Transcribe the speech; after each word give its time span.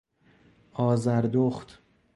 آذردخت 0.73 1.79